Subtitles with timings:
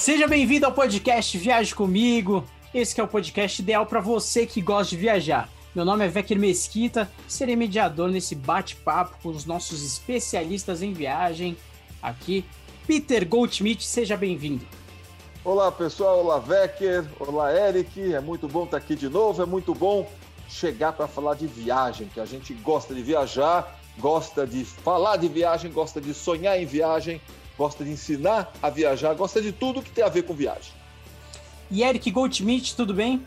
[0.00, 2.42] Seja bem-vindo ao podcast Viaje Comigo.
[2.72, 5.46] Esse é o podcast ideal para você que gosta de viajar.
[5.74, 11.54] Meu nome é Vecchio Mesquita, serei mediador nesse bate-papo com os nossos especialistas em viagem.
[12.00, 12.46] Aqui,
[12.86, 14.64] Peter Goldschmidt, seja bem-vindo.
[15.44, 19.74] Olá pessoal, olá Vecker, olá Eric, é muito bom estar aqui de novo, é muito
[19.74, 20.10] bom
[20.48, 25.28] chegar para falar de viagem, que a gente gosta de viajar, gosta de falar de
[25.28, 27.20] viagem, gosta de sonhar em viagem,
[27.60, 30.72] gosta de ensinar a viajar, gosta de tudo que tem a ver com viagem.
[31.70, 33.22] E Eric Goldschmidt, tudo bem?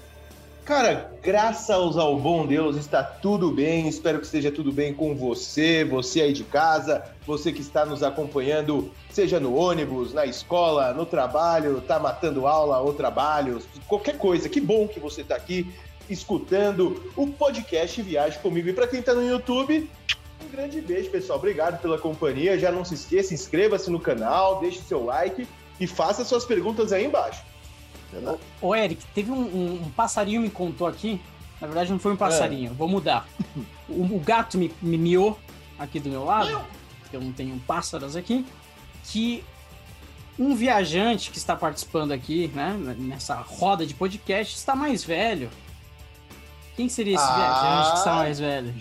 [0.66, 3.88] Cara, graças ao bom Deus está tudo bem.
[3.88, 8.02] Espero que esteja tudo bem com você, você aí de casa, você que está nos
[8.02, 14.50] acompanhando, seja no ônibus, na escola, no trabalho, tá matando aula ou trabalho, qualquer coisa.
[14.50, 15.72] Que bom que você está aqui
[16.10, 18.68] escutando o podcast Viagem comigo.
[18.68, 19.88] E para quem está no YouTube,
[20.54, 21.40] grande beijo, pessoal.
[21.40, 22.60] Obrigado pela companhia.
[22.60, 25.48] Já não se esqueça, inscreva-se no canal, deixe seu like
[25.80, 27.44] e faça suas perguntas aí embaixo.
[28.62, 31.20] Ô, Eric, teve um, um, um, passarinho me contou aqui.
[31.60, 32.74] Na verdade, não foi um passarinho, é.
[32.74, 33.28] vou mudar.
[33.90, 35.38] O, o, gato me, me miou
[35.78, 36.64] aqui do meu lado,
[37.12, 38.46] eu não tenho pássaros aqui,
[39.06, 39.44] que
[40.38, 45.50] um viajante que está participando aqui, né, nessa roda de podcast, está mais velho.
[46.76, 48.74] Quem seria esse ah, viajante que está mais velho?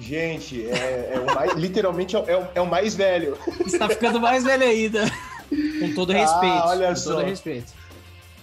[0.00, 3.36] Gente, é, é o mais, literalmente é o, é o mais velho.
[3.66, 5.04] Está ficando mais velho ainda.
[5.80, 6.54] Com todo respeito.
[6.54, 7.14] Ah, olha com só.
[7.16, 7.72] todo respeito.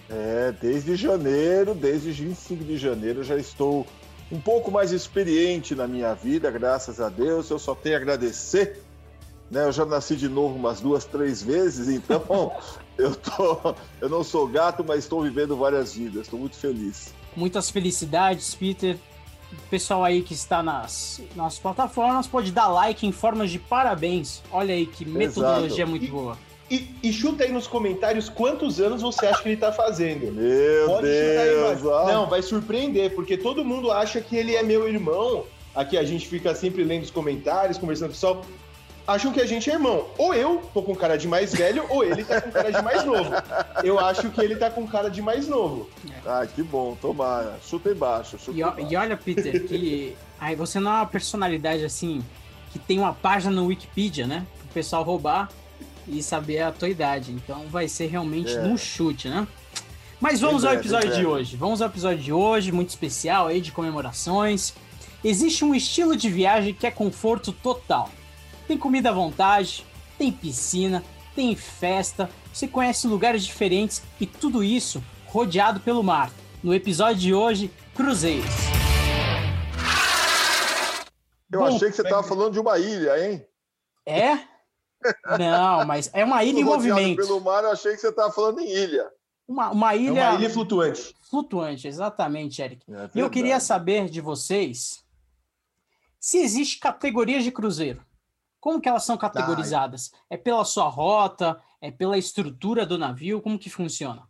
[0.10, 3.86] É, desde janeiro, desde 25 de janeiro, já estou
[4.32, 7.50] um pouco mais experiente na minha vida, graças a Deus.
[7.50, 8.84] Eu só tenho a agradecer.
[9.50, 9.64] Né?
[9.64, 12.54] Eu já nasci de novo umas duas, três vezes, então
[12.98, 16.24] eu, tô, eu não sou gato, mas estou vivendo várias vidas.
[16.24, 17.14] Estou muito feliz.
[17.36, 18.98] Muitas felicidades, Peter.
[19.52, 24.44] O pessoal aí que está nas, nas plataformas pode dar like em formas de parabéns.
[24.52, 25.90] Olha aí que metodologia Exato.
[25.90, 26.38] muito boa.
[26.70, 30.30] E, e, chuta aí nos comentários quantos anos você acha que ele tá fazendo.
[30.32, 31.80] Meu Pode Deus!
[31.80, 35.46] Aí, Não, vai surpreender, porque todo mundo acha que ele é meu irmão.
[35.74, 38.46] Aqui a gente fica sempre lendo os comentários, conversando com o pessoal.
[39.10, 40.06] Acham que a gente é irmão.
[40.20, 43.04] Ou eu tô com cara de mais velho, ou ele tá com cara de mais
[43.04, 43.32] novo.
[43.84, 45.90] Eu acho que ele tá com cara de mais novo.
[46.24, 47.58] Ah, que bom, tomara.
[47.68, 48.38] Chuta embaixo.
[48.38, 48.88] Chuta e, embaixo.
[48.88, 52.24] e olha, Peter, que aí você não é uma personalidade assim
[52.72, 54.46] que tem uma página no Wikipedia, né?
[54.60, 55.50] Pro pessoal roubar
[56.08, 57.32] e saber a tua idade.
[57.32, 58.62] Então vai ser realmente é.
[58.62, 59.48] no chute, né?
[60.22, 61.58] Mas vamos ao episódio de hoje.
[61.58, 64.76] Vamos ao episódio de hoje, muito especial aí de comemorações.
[65.24, 68.12] Existe um estilo de viagem que é conforto total.
[68.70, 69.84] Tem comida à vontade,
[70.16, 71.04] tem piscina,
[71.34, 76.32] tem festa, você conhece lugares diferentes e tudo isso rodeado pelo mar.
[76.62, 78.46] No episódio de hoje, cruzeiros.
[81.52, 83.44] Eu Bom, achei que você estava falando de uma ilha, hein?
[84.06, 84.38] É?
[85.40, 87.16] Não, mas é uma ilha em movimento.
[87.16, 89.10] pelo mar, eu achei que você estava falando em ilha.
[89.48, 90.20] Uma, uma ilha.
[90.20, 91.16] É uma ilha flutuante.
[91.28, 92.86] Flutuante, exatamente, Eric.
[92.88, 95.04] É e eu queria saber de vocês
[96.20, 98.08] se existe categorias de cruzeiro.
[98.60, 100.12] Como que elas são categorizadas?
[100.30, 101.62] É pela sua rota?
[101.82, 103.42] É pela estrutura do navio?
[103.42, 104.28] Como que funciona?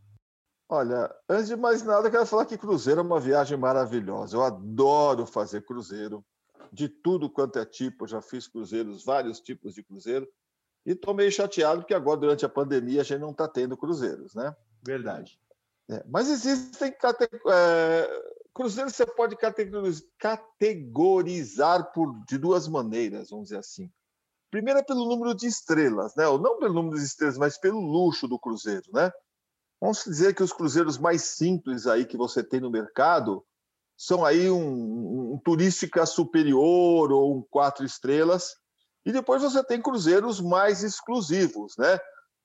[0.72, 4.38] Olha, antes de mais nada, eu quero falar que cruzeiro é uma viagem maravilhosa.
[4.38, 6.24] Eu adoro fazer cruzeiro,
[6.72, 8.04] de tudo quanto é tipo.
[8.04, 10.28] Eu já fiz cruzeiros, vários tipos de cruzeiro.
[10.86, 14.36] E estou meio chateado porque agora, durante a pandemia, a gente não está tendo cruzeiros,
[14.36, 14.56] né?
[14.86, 15.40] Verdade.
[15.90, 16.94] É, mas existem
[17.52, 18.22] é,
[18.54, 19.36] cruzeiros você pode
[20.20, 23.92] categorizar por de duas maneiras, vamos dizer assim.
[24.52, 26.28] Primeiro é pelo número de estrelas, né?
[26.28, 29.12] Ou não pelo número de estrelas, mas pelo luxo do cruzeiro, né?
[29.80, 33.46] Vamos dizer que os cruzeiros mais simples aí que você tem no mercado
[33.96, 38.56] são aí um, um turística superior ou um quatro estrelas,
[39.06, 42.00] e depois você tem cruzeiros mais exclusivos, né?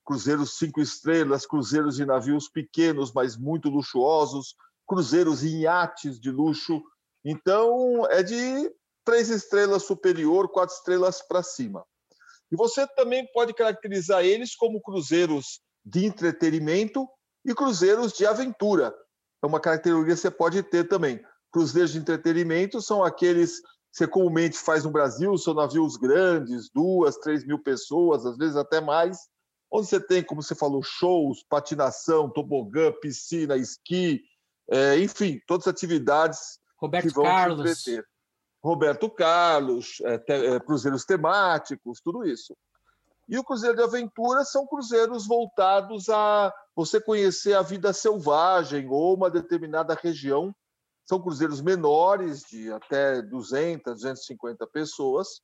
[0.04, 4.54] Cruzeiros cinco estrelas, cruzeiros de navios pequenos, mas muito luxuosos,
[4.86, 6.82] cruzeiros em iates de luxo.
[7.24, 8.70] Então, é de
[9.04, 11.84] três estrelas superior, quatro estrelas para cima.
[12.54, 17.04] E você também pode caracterizar eles como cruzeiros de entretenimento
[17.44, 18.94] e cruzeiros de aventura.
[19.42, 21.20] É uma característica que você pode ter também.
[21.50, 23.60] Cruzeiros de entretenimento são aqueles
[23.90, 28.80] você comumente faz no Brasil, são navios grandes, duas, três mil pessoas, às vezes até
[28.80, 29.18] mais,
[29.70, 34.20] onde você tem, como você falou, shows, patinação, tobogã, piscina, esqui,
[34.68, 37.64] é, enfim, todas as atividades Roberto que vão Carlos.
[37.64, 38.04] te entreter.
[38.64, 42.56] Roberto Carlos, é, te, é, cruzeiros temáticos, tudo isso.
[43.28, 49.14] E o cruzeiro de aventura são cruzeiros voltados a você conhecer a vida selvagem ou
[49.14, 50.54] uma determinada região
[51.06, 55.42] são cruzeiros menores, de até 200, 250 pessoas,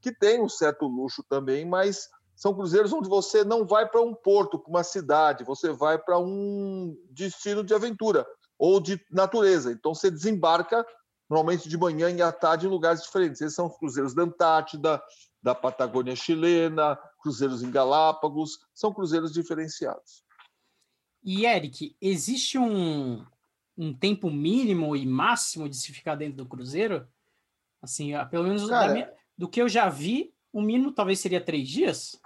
[0.00, 4.14] que têm um certo luxo também, mas são cruzeiros onde você não vai para um
[4.14, 8.26] porto, para uma cidade, você vai para um destino de aventura
[8.58, 9.72] ou de natureza.
[9.72, 10.84] Então você desembarca
[11.30, 13.40] normalmente de manhã e à tarde em lugares diferentes.
[13.40, 15.00] Esses são os cruzeiros da Antártida,
[15.40, 20.24] da Patagônia chilena, cruzeiros em Galápagos, são cruzeiros diferenciados.
[21.22, 23.24] E Eric, existe um,
[23.78, 27.06] um tempo mínimo e máximo de se ficar dentro do cruzeiro?
[27.80, 31.68] Assim, pelo menos Cara, minha, do que eu já vi, o mínimo talvez seria três
[31.68, 32.20] dias.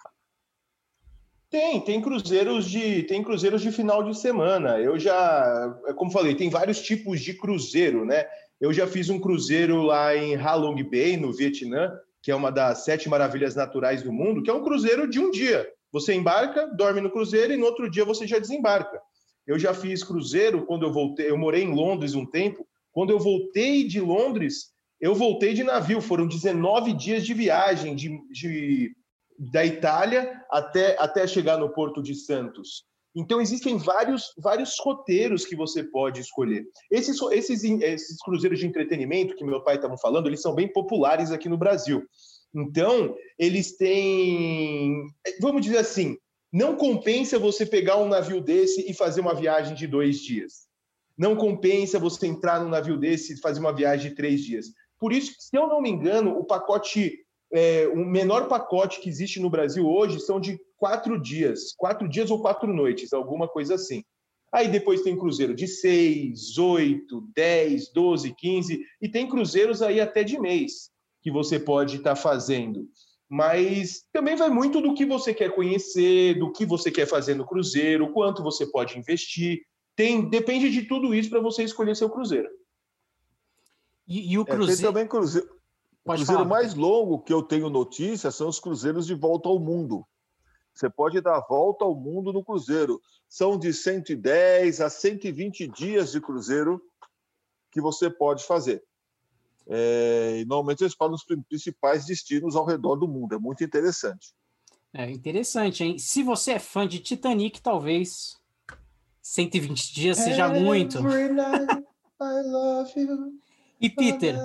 [1.50, 4.80] Tem, tem cruzeiros de tem cruzeiros de final de semana.
[4.80, 8.26] Eu já, como falei, tem vários tipos de cruzeiro, né?
[8.64, 12.82] Eu já fiz um cruzeiro lá em Halong Bay, no Vietnã, que é uma das
[12.82, 15.68] sete maravilhas naturais do mundo, que é um cruzeiro de um dia.
[15.92, 18.98] Você embarca, dorme no cruzeiro e no outro dia você já desembarca.
[19.46, 22.66] Eu já fiz cruzeiro quando eu voltei, eu morei em Londres um tempo.
[22.90, 28.18] Quando eu voltei de Londres, eu voltei de navio, foram 19 dias de viagem de,
[28.30, 28.96] de
[29.38, 32.86] da Itália até, até chegar no Porto de Santos.
[33.14, 36.66] Então, existem vários, vários roteiros que você pode escolher.
[36.90, 41.30] Esses, esses, esses cruzeiros de entretenimento que meu pai estava falando, eles são bem populares
[41.30, 42.02] aqui no Brasil.
[42.54, 45.06] Então, eles têm,
[45.40, 46.16] vamos dizer assim,
[46.52, 50.68] não compensa você pegar um navio desse e fazer uma viagem de dois dias.
[51.16, 54.66] Não compensa você entrar num navio desse e fazer uma viagem de três dias.
[54.98, 57.18] Por isso, se eu não me engano, o pacote,
[57.52, 62.30] é, o menor pacote que existe no Brasil hoje são de quatro dias, quatro dias
[62.30, 64.04] ou quatro noites, alguma coisa assim.
[64.52, 70.22] Aí depois tem cruzeiro de seis, oito, dez, doze, quinze, e tem cruzeiros aí até
[70.22, 72.88] de mês que você pode estar tá fazendo.
[73.28, 77.46] Mas também vai muito do que você quer conhecer, do que você quer fazer no
[77.46, 79.62] cruzeiro, quanto você pode investir.
[79.96, 82.48] Tem, depende de tudo isso para você escolher seu cruzeiro.
[84.06, 84.72] E, e o cruzeiro.
[84.72, 85.48] É, tem também cruzeiro.
[86.04, 86.44] o cruzeiro falar.
[86.44, 90.06] mais longo que eu tenho notícia são os cruzeiros de volta ao mundo.
[90.74, 93.00] Você pode dar a volta ao mundo no cruzeiro.
[93.28, 96.82] São de 110 a 120 dias de cruzeiro
[97.70, 98.82] que você pode fazer.
[99.66, 103.34] É, e normalmente eles falam os principais destinos ao redor do mundo.
[103.34, 104.34] É muito interessante.
[104.92, 105.98] É interessante, hein?
[105.98, 108.40] Se você é fã de Titanic, talvez
[109.22, 110.98] 120 dias seja muito.
[113.80, 114.36] e Peter,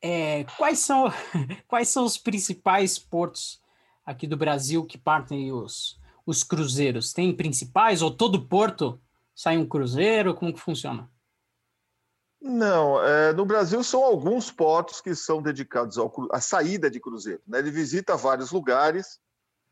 [0.00, 1.12] é, quais, são,
[1.68, 3.60] quais são os principais portos
[4.04, 7.12] aqui do Brasil que partem os, os cruzeiros?
[7.12, 9.00] Tem principais ou todo porto
[9.34, 10.34] sai um cruzeiro?
[10.34, 11.08] Como que funciona?
[12.40, 17.40] Não, é, no Brasil são alguns portos que são dedicados ao, à saída de cruzeiro.
[17.46, 17.60] Né?
[17.60, 19.20] Ele visita vários lugares,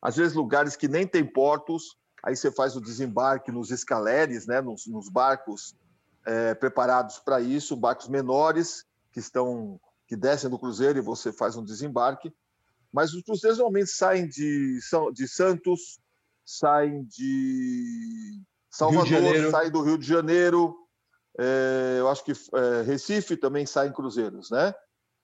[0.01, 4.61] às vezes lugares que nem tem portos, aí você faz o desembarque nos escaleres, né?
[4.61, 5.75] nos, nos barcos
[6.25, 11.57] é, preparados para isso, barcos menores que estão que descem do cruzeiro e você faz
[11.57, 12.35] um desembarque.
[12.93, 14.79] Mas os cruzeiros normalmente saem de,
[15.13, 16.01] de Santos,
[16.45, 20.77] saem de Salvador, saem do Rio de Janeiro,
[21.39, 24.75] é, eu acho que é, Recife também sai em cruzeiros, né?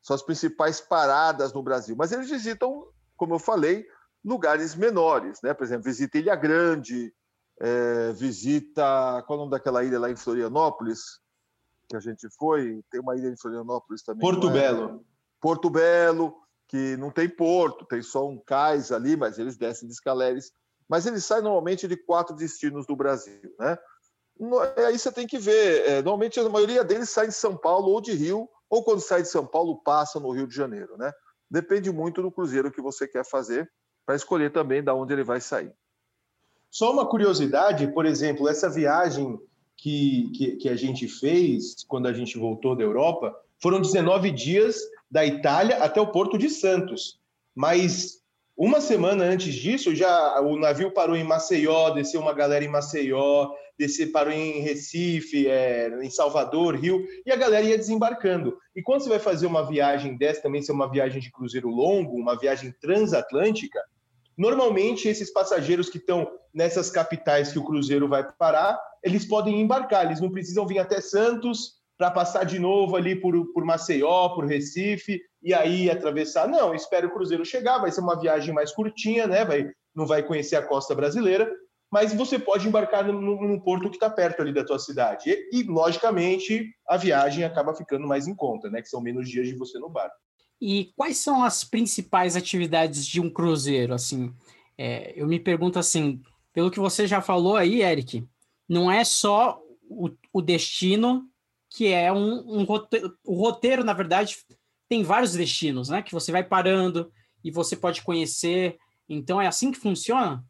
[0.02, 1.96] São as principais paradas no Brasil.
[1.96, 2.86] Mas eles visitam,
[3.16, 3.84] como eu falei,
[4.24, 5.52] lugares menores, né?
[5.52, 7.12] Por exemplo, visita Ilha Grande,
[7.60, 9.22] é, visita.
[9.26, 11.20] Qual é o nome daquela ilha lá em Florianópolis?
[11.88, 12.82] Que a gente foi?
[12.90, 14.20] Tem uma ilha em Florianópolis também.
[14.20, 14.52] Porto é?
[14.52, 15.04] Belo.
[15.40, 16.34] Porto Belo,
[16.68, 20.52] que não tem porto, tem só um cais ali, mas eles descem de escaleres.
[20.88, 23.76] Mas eles saem normalmente de quatro destinos do Brasil, né?
[24.86, 25.88] Aí você tem que ver.
[25.88, 29.22] É, normalmente a maioria deles sai de São Paulo ou de Rio, ou quando sai
[29.22, 31.12] de São Paulo passa no Rio de Janeiro, né?
[31.50, 33.70] Depende muito do cruzeiro que você quer fazer
[34.04, 35.72] para escolher também da onde ele vai sair.
[36.70, 39.38] Só uma curiosidade, por exemplo, essa viagem
[39.76, 44.78] que, que, que, a gente fez quando a gente voltou da Europa foram 19 dias
[45.16, 47.18] da Itália até o Porto de Santos.
[47.54, 48.18] Mas
[48.54, 53.50] uma semana antes disso, já o navio parou em Maceió, desceu uma galera em Maceió,
[53.78, 58.58] descer, parou em Recife, é, em Salvador, Rio, e a galera ia desembarcando.
[58.74, 62.20] E quando você vai fazer uma viagem dessa, também ser uma viagem de cruzeiro longo,
[62.20, 63.82] uma viagem transatlântica,
[64.36, 70.04] normalmente esses passageiros que estão nessas capitais que o cruzeiro vai parar, eles podem embarcar,
[70.04, 74.44] eles não precisam vir até Santos para passar de novo ali por, por Maceió, por
[74.46, 76.48] Recife, e aí atravessar.
[76.48, 79.44] Não, espera o cruzeiro chegar, vai ser uma viagem mais curtinha, né?
[79.44, 81.50] Vai, não vai conhecer a costa brasileira,
[81.90, 85.30] mas você pode embarcar num, porto que está perto ali da tua cidade.
[85.30, 88.82] E, e, logicamente, a viagem acaba ficando mais em conta, né?
[88.82, 90.16] Que são menos dias de você no barco.
[90.60, 93.94] E quais são as principais atividades de um cruzeiro?
[93.94, 94.32] Assim,
[94.76, 96.20] é, eu me pergunto assim,
[96.52, 98.26] pelo que você já falou aí, Eric,
[98.68, 101.24] não é só o, o destino
[101.76, 104.38] que é um, um roteiro, o roteiro, na verdade,
[104.88, 106.00] tem vários destinos, né?
[106.00, 107.12] Que você vai parando
[107.44, 110.42] e você pode conhecer Então é assim que funciona?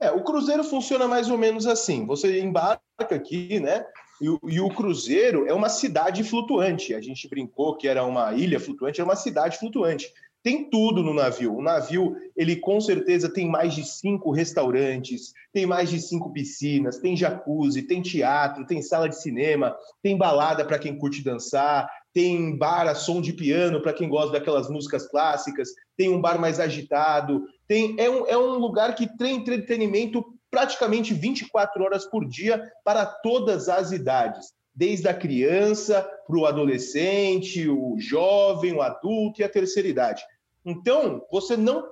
[0.00, 2.06] É, o cruzeiro funciona mais ou menos assim.
[2.06, 3.84] Você embarca aqui, né?
[4.22, 6.94] E, e, o cruzeiro é uma cidade flutuante.
[6.94, 10.10] A gente brincou que era uma ilha flutuante, é uma cidade flutuante.
[10.44, 11.56] Tem tudo no navio.
[11.56, 16.98] O navio, ele com certeza tem mais de cinco restaurantes, tem mais de cinco piscinas,
[16.98, 22.58] tem jacuzzi, tem teatro, tem sala de cinema, tem balada para quem curte dançar, tem
[22.58, 26.60] bar a som de piano para quem gosta daquelas músicas clássicas, tem um bar mais
[26.60, 32.70] agitado, tem é um, é um lugar que tem entretenimento praticamente 24 horas por dia
[32.84, 39.44] para todas as idades, desde a criança para o adolescente, o jovem, o adulto e
[39.44, 40.22] a terceira idade.
[40.64, 41.84] Então, você não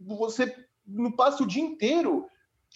[0.00, 0.54] você
[0.86, 2.26] não passa o dia inteiro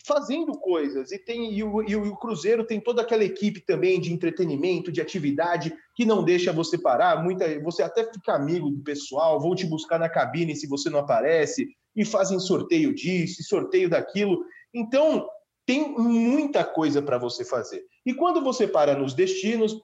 [0.06, 1.10] fazendo coisas.
[1.12, 5.00] E tem e o, e o, Cruzeiro tem toda aquela equipe também de entretenimento, de
[5.00, 7.22] atividade, que não deixa você parar.
[7.22, 11.00] Muita, você até fica amigo do pessoal, vão te buscar na cabine se você não
[11.00, 14.44] aparece, e fazem sorteio disso, sorteio daquilo.
[14.72, 15.28] Então,
[15.66, 17.84] tem muita coisa para você fazer.
[18.06, 19.78] E quando você para nos destinos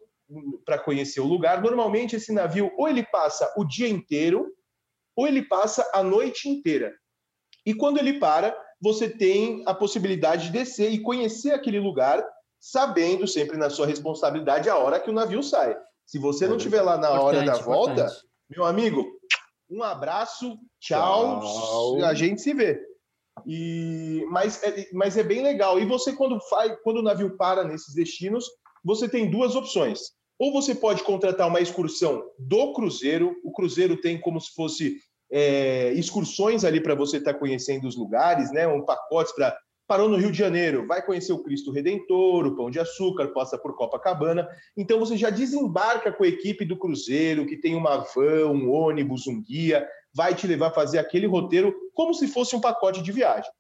[0.65, 4.51] para conhecer o lugar, normalmente esse navio ou ele passa o dia inteiro,
[5.17, 6.93] ou ele passa a noite inteira.
[7.65, 12.25] E quando ele para, você tem a possibilidade de descer e conhecer aquele lugar,
[12.61, 15.77] sabendo sempre na sua responsabilidade a hora que o navio sai.
[16.07, 18.23] Se você não estiver lá na hora da volta, importante.
[18.51, 19.07] meu amigo,
[19.71, 22.81] um abraço, tchau, tchau, a gente se vê.
[23.47, 25.81] E, mas, é, mas é bem legal.
[25.81, 28.47] E você, quando, faz, quando o navio para nesses destinos,
[28.85, 30.13] você tem duas opções.
[30.39, 33.37] Ou você pode contratar uma excursão do cruzeiro.
[33.45, 34.99] O cruzeiro tem como se fosse
[35.31, 38.67] é, excursões ali para você estar tá conhecendo os lugares, né?
[38.67, 42.71] Um pacote para parou no Rio de Janeiro, vai conhecer o Cristo Redentor, o Pão
[42.71, 44.49] de Açúcar, passa por Copacabana.
[44.77, 49.27] Então você já desembarca com a equipe do cruzeiro, que tem uma van, um ônibus,
[49.27, 53.13] um guia, vai te levar a fazer aquele roteiro como se fosse um pacote de
[53.13, 53.51] viagem.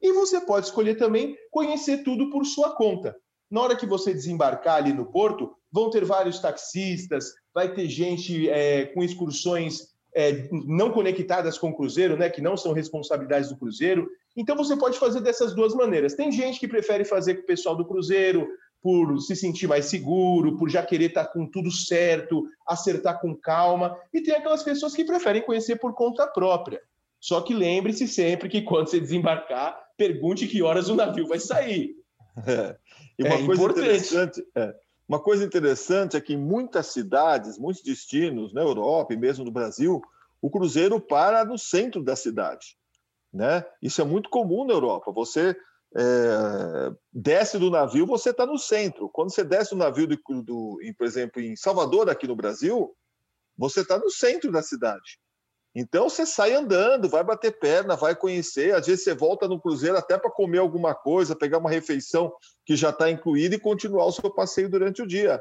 [0.00, 3.16] E você pode escolher também conhecer tudo por sua conta.
[3.50, 8.48] Na hora que você desembarcar ali no porto, vão ter vários taxistas, vai ter gente
[8.48, 13.56] é, com excursões é, não conectadas com o Cruzeiro, né, que não são responsabilidades do
[13.56, 14.08] Cruzeiro.
[14.36, 16.14] Então você pode fazer dessas duas maneiras.
[16.14, 18.48] Tem gente que prefere fazer com o pessoal do Cruzeiro
[18.80, 23.96] por se sentir mais seguro, por já querer estar com tudo certo, acertar com calma,
[24.12, 26.80] e tem aquelas pessoas que preferem conhecer por conta própria.
[27.20, 31.96] Só que lembre-se sempre que quando você desembarcar, pergunte que horas o navio vai sair.
[32.46, 32.76] É.
[33.18, 33.80] E uma é coisa importante.
[33.80, 34.74] interessante, é,
[35.08, 39.50] uma coisa interessante é que em muitas cidades, muitos destinos, na Europa e mesmo no
[39.50, 40.02] Brasil,
[40.40, 42.76] o cruzeiro para no centro da cidade.
[43.32, 43.64] Né?
[43.80, 45.10] Isso é muito comum na Europa.
[45.12, 45.56] Você
[45.96, 49.08] é, desce do navio, você está no centro.
[49.08, 52.94] Quando você desce do navio, do, do, por exemplo, em Salvador, aqui no Brasil,
[53.56, 55.18] você está no centro da cidade.
[55.80, 58.74] Então você sai andando, vai bater perna, vai conhecer.
[58.74, 62.32] Às vezes você volta no cruzeiro até para comer alguma coisa, pegar uma refeição
[62.66, 65.40] que já está incluída e continuar o seu passeio durante o dia.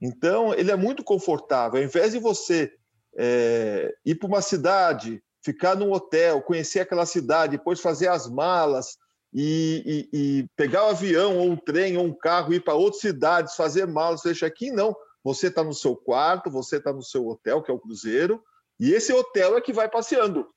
[0.00, 1.80] Então ele é muito confortável.
[1.80, 2.72] Ao invés de você
[3.18, 8.96] é, ir para uma cidade, ficar num hotel, conhecer aquela cidade, depois fazer as malas
[9.34, 12.74] e, e, e pegar o um avião ou um trem ou um carro, ir para
[12.74, 14.94] outras cidades, fazer malas, deixar aqui, não.
[15.24, 18.40] Você está no seu quarto, você está no seu hotel, que é o cruzeiro
[18.78, 20.48] e esse hotel é que vai passeando.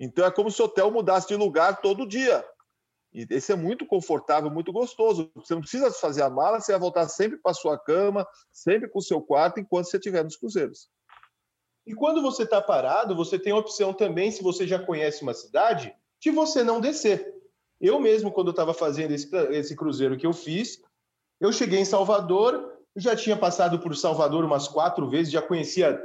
[0.00, 2.44] Então é como se o hotel mudasse de lugar todo dia.
[3.12, 5.30] E esse é muito confortável, muito gostoso.
[5.34, 8.98] Você não precisa fazer a mala, você vai voltar sempre para sua cama, sempre para
[8.98, 10.88] o seu quarto, enquanto você estiver nos cruzeiros.
[11.86, 15.32] E quando você está parado, você tem a opção também, se você já conhece uma
[15.32, 17.34] cidade, de você não descer.
[17.80, 20.82] Eu mesmo, quando estava fazendo esse, esse cruzeiro que eu fiz,
[21.40, 25.98] eu cheguei em Salvador, já tinha passado por Salvador umas quatro vezes, já conhecia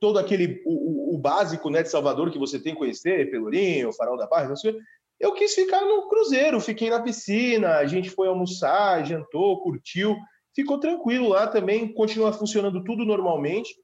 [0.00, 4.16] todo aquele o, o, básico né, de Salvador que você tem que conhecer, Pelourinho, Farol
[4.16, 4.54] da Barra,
[5.20, 10.16] eu quis ficar no cruzeiro, fiquei na piscina, a gente foi almoçar, jantou, curtiu,
[10.54, 13.74] ficou tranquilo lá também, continua funcionando tudo normalmente.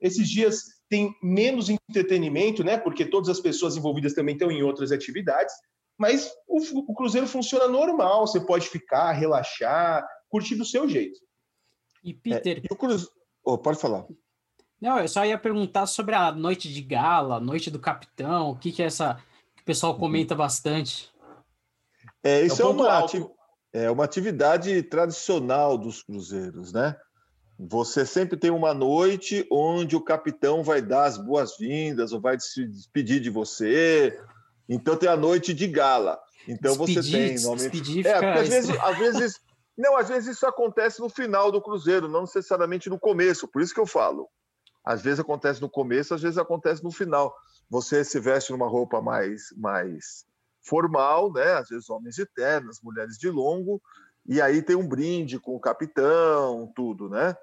[0.00, 2.76] Esses dias tem menos entretenimento, né?
[2.76, 5.54] Porque todas as pessoas envolvidas também estão em outras atividades,
[5.96, 6.58] mas o,
[6.90, 11.18] o cruzeiro funciona normal, você pode ficar, relaxar, curtir do seu jeito.
[12.04, 13.10] E Peter, é, e o cruzeiro...
[13.44, 14.06] oh, pode falar.
[14.82, 18.72] Não, eu só ia perguntar sobre a noite de gala, noite do capitão, o que,
[18.72, 19.16] que é essa
[19.54, 21.08] que o pessoal comenta bastante.
[22.20, 23.24] É, isso é, é uma, ati...
[23.72, 26.96] é uma atividade tradicional dos cruzeiros, né?
[27.56, 32.66] Você sempre tem uma noite onde o capitão vai dar as boas-vindas ou vai se
[32.66, 34.20] despedir de você.
[34.68, 36.18] Então tem a noite de gala.
[36.48, 38.08] Então despedir, você tem normalmente.
[38.08, 39.40] É, porque às vezes, às vezes.
[39.78, 43.46] Não, às vezes isso acontece no final do cruzeiro, não necessariamente no começo.
[43.46, 44.28] Por isso que eu falo.
[44.84, 47.34] Às vezes acontece no começo, às vezes acontece no final.
[47.70, 50.24] Você se veste numa roupa mais, mais
[50.62, 51.54] formal, né?
[51.54, 53.80] Às vezes homens de ternas, mulheres de longo,
[54.26, 57.36] e aí tem um brinde com o capitão, tudo, né?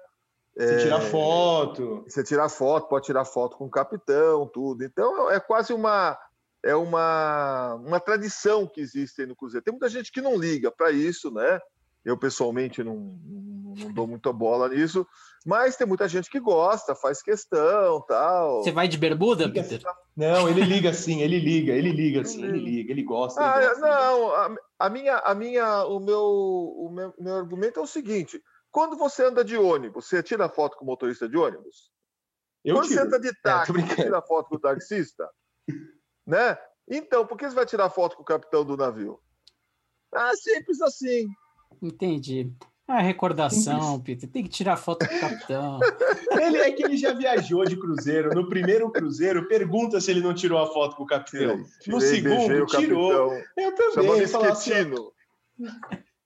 [0.56, 2.04] Você é, tira foto.
[2.06, 4.84] Você tira foto, pode tirar foto com o capitão, tudo.
[4.84, 6.18] Então é quase uma
[6.62, 9.64] é uma, uma tradição que existe no Cruzeiro.
[9.64, 11.58] Tem muita gente que não liga para isso, né?
[12.04, 15.06] Eu, pessoalmente, não, não, não, dou muita bola nisso,
[15.44, 18.62] mas tem muita gente que gosta, faz questão tal.
[18.62, 19.82] Você vai de bermuda, liga, Peter?
[20.16, 23.40] Não, ele liga sim, ele liga, ele liga sim, ele liga, ele gosta.
[23.40, 27.78] Ele ah, gosta não, a, a, minha, a minha, o meu, o meu, meu argumento
[27.78, 31.36] é o seguinte: quando você anda de ônibus, você tira foto com o motorista de
[31.36, 31.90] ônibus?
[32.64, 33.00] Eu quando tiro.
[33.00, 35.28] você anda de é, táxi, é, você tira foto com o taxista?
[36.26, 36.56] né?
[36.88, 39.20] Então, por que você vai tirar foto com o capitão do navio?
[40.14, 41.26] Ah, simples assim.
[41.82, 42.52] Entendi.
[42.86, 44.28] A recordação, Peter.
[44.28, 45.78] Tem que tirar foto do capitão.
[46.42, 48.34] ele é que ele já viajou de cruzeiro.
[48.34, 51.62] No primeiro cruzeiro, pergunta se ele não tirou a foto com o capitão.
[51.80, 53.32] Tirei, no segundo, tirou.
[53.56, 54.22] Eu também.
[54.22, 54.92] Assim,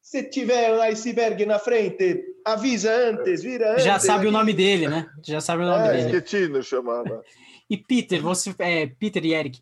[0.01, 3.85] se tiver um iceberg na frente, avisa antes, vira antes.
[3.85, 5.11] Já sabe o nome dele, né?
[5.23, 6.17] Já sabe o nome é, dele.
[6.17, 7.23] Esquetino chamava.
[7.69, 9.59] E Peter, você, é, Peter e Eric,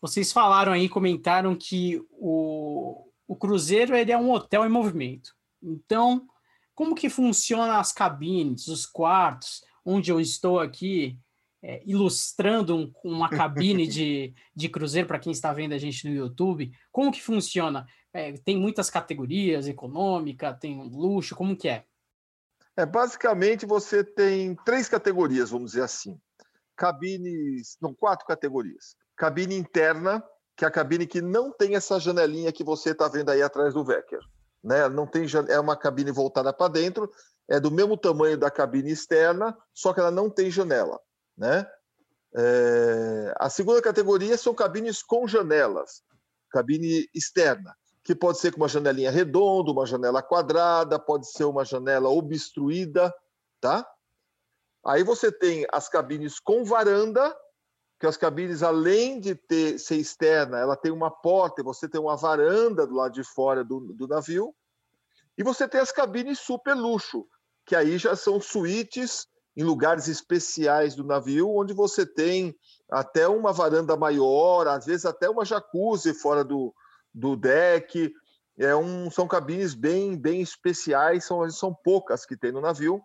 [0.00, 5.34] vocês falaram aí, comentaram que o, o Cruzeiro ele é um hotel em movimento.
[5.62, 6.26] Então,
[6.74, 11.18] como que funciona as cabines, os quartos, onde eu estou aqui
[11.62, 16.14] é, ilustrando um, uma cabine de, de cruzeiro para quem está vendo a gente no
[16.14, 16.72] YouTube?
[16.90, 17.86] Como que funciona?
[18.12, 21.84] É, tem muitas categorias, econômica, tem luxo, como que é?
[22.76, 26.18] É, basicamente você tem três categorias, vamos dizer assim.
[26.74, 30.20] Cabines, não, quatro categorias cabine interna,
[30.56, 33.74] que é a cabine que não tem essa janelinha que você está vendo aí atrás
[33.74, 34.20] do Vecker.
[34.62, 34.88] Né?
[34.88, 37.10] Não tem, é uma cabine voltada para dentro,
[37.48, 41.00] é do mesmo tamanho da cabine externa, só que ela não tem janela.
[41.36, 41.66] Né?
[42.34, 43.34] É...
[43.38, 46.02] A segunda categoria são cabines com janelas,
[46.50, 51.64] cabine externa, que pode ser com uma janelinha redonda, uma janela quadrada, pode ser uma
[51.64, 53.12] janela obstruída,
[53.60, 53.88] tá?
[54.84, 57.34] Aí você tem as cabines com varanda,
[58.02, 62.16] que as cabines, além de ter, ser externa, ela tem uma porta você tem uma
[62.16, 64.52] varanda do lado de fora do, do navio.
[65.38, 67.24] E você tem as cabines super luxo,
[67.64, 72.52] que aí já são suítes em lugares especiais do navio, onde você tem
[72.90, 76.74] até uma varanda maior, às vezes até uma jacuzzi fora do,
[77.14, 78.12] do deck.
[78.58, 83.00] É um, são cabines bem, bem especiais, são, são poucas que tem no navio,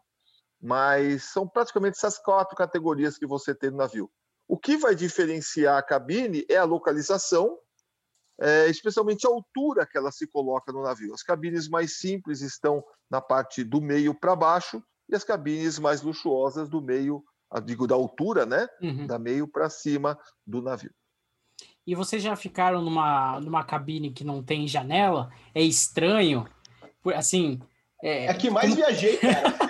[0.60, 4.10] mas são praticamente essas quatro categorias que você tem no navio.
[4.48, 7.58] O que vai diferenciar a cabine é a localização,
[8.40, 11.14] é, especialmente a altura que ela se coloca no navio.
[11.14, 16.02] As cabines mais simples estão na parte do meio para baixo e as cabines mais
[16.02, 17.24] luxuosas do meio,
[17.66, 18.68] digo, da altura, né?
[18.82, 19.06] Uhum.
[19.06, 20.94] Da meio para cima do navio.
[21.86, 25.32] E vocês já ficaram numa, numa cabine que não tem janela?
[25.56, 26.48] É estranho?
[27.16, 27.62] Assim.
[28.04, 29.56] É, é que mais viajei, cara.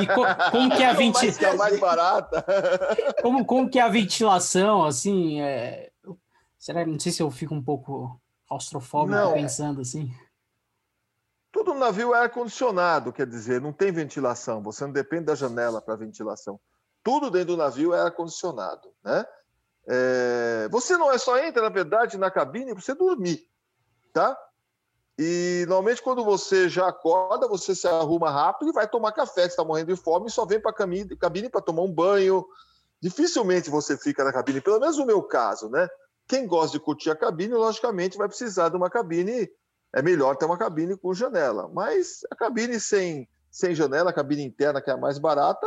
[0.00, 1.48] E co como que é a ventilação?
[1.48, 2.44] É mais barata.
[3.22, 5.40] como, como que é a ventilação, assim?
[5.40, 5.90] É...
[6.58, 6.84] Será?
[6.86, 9.34] Não sei se eu fico um pouco claustrofóbico não.
[9.34, 10.10] pensando assim.
[11.52, 14.62] Tudo no navio é ar-condicionado, quer dizer, não tem ventilação.
[14.62, 16.58] Você não depende da janela para ventilação.
[17.02, 19.24] Tudo dentro do navio é ar-condicionado, né?
[19.86, 20.68] É...
[20.70, 23.46] Você não é só entra, na verdade, na cabine para você dormir,
[24.12, 24.36] tá?
[25.18, 29.48] E normalmente, quando você já acorda, você se arruma rápido e vai tomar café, que
[29.48, 32.44] está morrendo de fome, e só vem para a cabine para tomar um banho.
[33.00, 35.88] Dificilmente você fica na cabine, pelo menos no meu caso, né?
[36.26, 39.48] Quem gosta de curtir a cabine, logicamente, vai precisar de uma cabine.
[39.92, 41.70] É melhor ter uma cabine com janela.
[41.72, 45.66] Mas a cabine sem, sem janela, a cabine interna, que é a mais barata,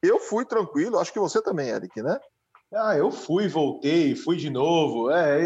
[0.00, 0.98] eu fui tranquilo.
[0.98, 2.18] Acho que você também, Eric, né?
[2.72, 5.10] Ah, eu fui, voltei, fui de novo.
[5.10, 5.42] É,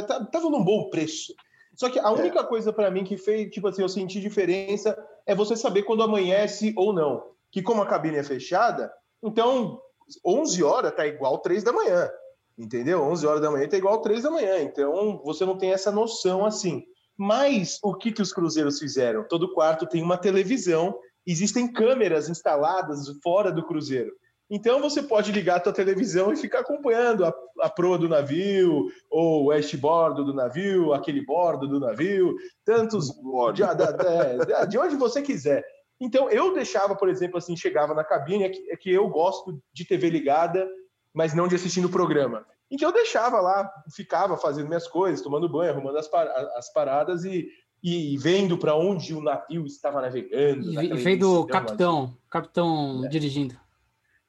[0.00, 1.34] estava num bom preço.
[1.78, 2.44] Só que a única é.
[2.44, 6.74] coisa para mim que fez, tipo assim, eu senti diferença é você saber quando amanhece
[6.76, 7.22] ou não.
[7.52, 9.80] Que como a cabine é fechada, então
[10.26, 12.10] 11 horas tá igual 3 da manhã.
[12.58, 13.00] Entendeu?
[13.04, 14.58] 11 horas da manhã tá igual 3 da manhã.
[14.60, 16.84] Então você não tem essa noção assim.
[17.16, 19.22] Mas o que que os cruzeiros fizeram?
[19.28, 24.12] Todo quarto tem uma televisão, existem câmeras instaladas fora do cruzeiro.
[24.50, 28.90] Então você pode ligar a tua televisão e ficar acompanhando a, a proa do navio,
[29.10, 32.34] ou o westboard do navio, aquele bordo do navio,
[32.64, 35.62] tantos de, de, de, onde você quiser.
[36.00, 39.60] Então eu deixava, por exemplo, assim, chegava na cabine, é que, é que eu gosto
[39.72, 40.66] de TV ligada,
[41.12, 42.46] mas não de assistir no programa.
[42.70, 47.24] Então eu deixava lá, ficava fazendo minhas coisas, tomando banho, arrumando as, par as paradas
[47.24, 47.48] e,
[47.82, 50.72] e vendo para onde o navio estava navegando.
[50.72, 53.08] E veio do capitão, capitão é.
[53.08, 53.54] dirigindo.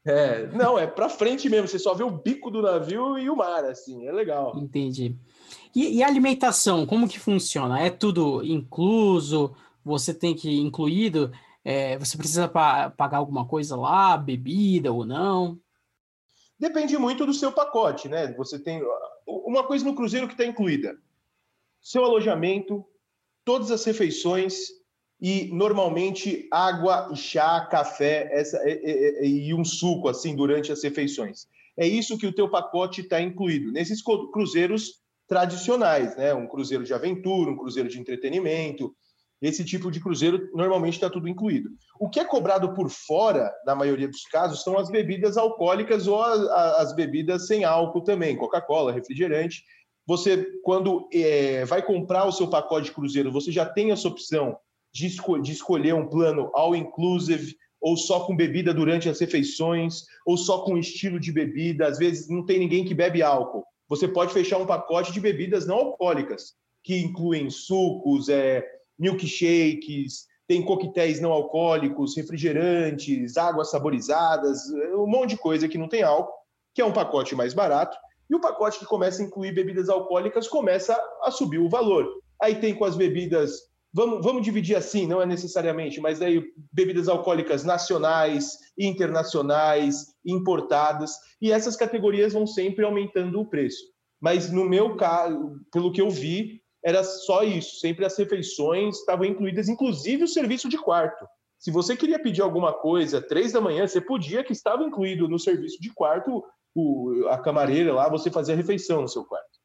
[0.10, 1.68] É, não, é para frente mesmo.
[1.68, 4.08] Você só vê o bico do navio e o mar, assim.
[4.08, 4.58] É legal.
[4.58, 5.16] Entendi.
[5.76, 7.80] E, e a alimentação, como que funciona?
[7.80, 9.56] É tudo incluso?
[9.86, 11.32] Você tem que incluído?
[11.64, 15.60] É, você precisa pa pagar alguma coisa lá, bebida ou não?
[16.58, 18.34] Depende muito do seu pacote, né?
[18.34, 18.82] Você tem
[19.28, 20.98] uma coisa no cruzeiro que está incluída:
[21.82, 22.86] seu alojamento,
[23.46, 24.79] todas as refeições
[25.22, 31.48] e normalmente água, chá, café essa, e, e, e um suco assim durante as refeições.
[31.78, 36.34] É isso que o teu pacote está incluído nesses cruzeiros tradicionais, né?
[36.34, 38.94] Um cruzeiro de aventura, um cruzeiro de entretenimento,
[39.42, 41.70] esse tipo de cruzeiro normalmente está tudo incluído.
[41.98, 46.22] O que é cobrado por fora, na maioria dos casos, são as bebidas alcoólicas ou
[46.22, 49.64] as bebidas sem álcool também, Coca-Cola, refrigerante.
[50.06, 54.58] Você, quando é, vai comprar o seu pacote de cruzeiro, você já tem essa opção
[54.92, 55.08] de,
[55.42, 60.64] de escolher um plano all inclusive, ou só com bebida durante as refeições, ou só
[60.64, 61.88] com estilo de bebida.
[61.88, 63.66] Às vezes não tem ninguém que bebe álcool.
[63.88, 68.64] Você pode fechar um pacote de bebidas não alcoólicas, que incluem sucos, é,
[68.98, 76.02] milkshakes, tem coquetéis não alcoólicos, refrigerantes, águas saborizadas, um monte de coisa que não tem
[76.02, 76.34] álcool,
[76.74, 77.96] que é um pacote mais barato.
[78.30, 82.08] E o pacote que começa a incluir bebidas alcoólicas começa a subir o valor.
[82.42, 83.52] Aí tem com as bebidas,
[83.94, 91.52] vamos, vamos dividir assim, não é necessariamente, mas aí bebidas alcoólicas nacionais, internacionais, importadas, e
[91.52, 93.84] essas categorias vão sempre aumentando o preço.
[94.22, 97.80] Mas no meu caso, pelo que eu vi, era só isso.
[97.80, 101.26] Sempre as refeições estavam incluídas, inclusive o serviço de quarto.
[101.58, 105.38] Se você queria pedir alguma coisa três da manhã, você podia, que estava incluído no
[105.38, 109.60] serviço de quarto, o, a camareira lá, você fazia a refeição no seu quarto.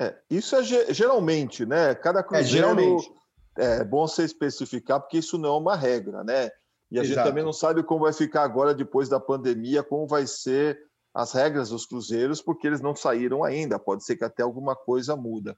[0.00, 1.94] É, isso é geralmente, né?
[1.94, 3.10] Cada é, cruzeiro é, geralmente.
[3.56, 6.50] É bom você especificar, porque isso não é uma regra, né?
[6.90, 7.06] E a Exato.
[7.06, 10.80] gente também não sabe como vai ficar agora, depois da pandemia, como vai ser
[11.12, 13.78] as regras dos cruzeiros, porque eles não saíram ainda.
[13.78, 15.56] Pode ser que até alguma coisa muda.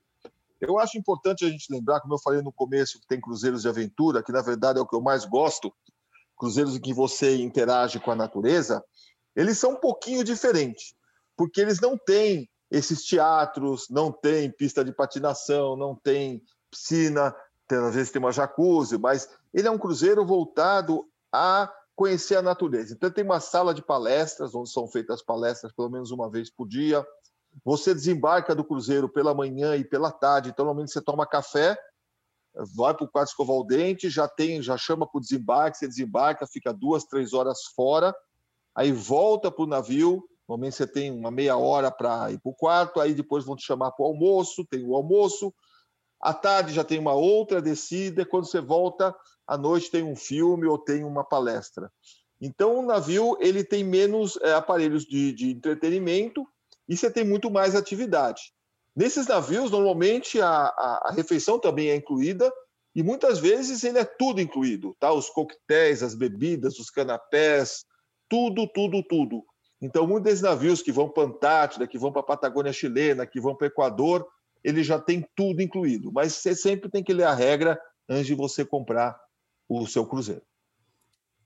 [0.61, 3.69] Eu acho importante a gente lembrar, como eu falei no começo, que tem cruzeiros de
[3.69, 5.73] aventura, que na verdade é o que eu mais gosto,
[6.39, 8.83] cruzeiros em que você interage com a natureza,
[9.35, 10.95] eles são um pouquinho diferentes,
[11.37, 17.35] porque eles não têm esses teatros, não tem pista de patinação, não tem piscina,
[17.75, 22.95] às vezes tem uma jacuzzi, mas ele é um cruzeiro voltado a conhecer a natureza.
[22.95, 26.67] Então tem uma sala de palestras, onde são feitas palestras pelo menos uma vez por
[26.67, 27.05] dia,
[27.65, 31.77] você desembarca do cruzeiro pela manhã e pela tarde, então normalmente você toma café,
[32.75, 35.89] vai para o quarto escovar o dente, já tem, já chama para o desembarque, você
[35.89, 38.15] desembarca, fica duas, três horas fora,
[38.75, 42.55] aí volta para o navio, normalmente você tem uma meia hora para ir para o
[42.55, 45.53] quarto, aí depois vão te chamar para o almoço, tem o almoço,
[46.21, 49.15] à tarde já tem uma outra descida, quando você volta,
[49.47, 51.91] à noite tem um filme ou tem uma palestra.
[52.41, 56.47] Então o navio ele tem menos é, aparelhos de, de entretenimento,
[56.89, 58.53] e você tem muito mais atividade.
[58.97, 62.51] Nesses navios, normalmente a, a, a, refeição também é incluída
[62.95, 65.13] e muitas vezes ele é tudo incluído, tá?
[65.13, 67.85] Os coquetéis, as bebidas, os canapés,
[68.29, 69.45] tudo, tudo, tudo.
[69.81, 73.27] Então, muitos desses navios que vão para a Antártida, que vão para a Patagônia chilena,
[73.27, 74.27] que vão para o Equador,
[74.63, 76.13] ele já tem tudo incluído.
[76.13, 79.19] Mas você sempre tem que ler a regra antes de você comprar
[79.69, 80.43] o seu cruzeiro.